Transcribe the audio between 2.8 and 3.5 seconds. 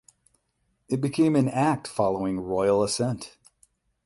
Assent.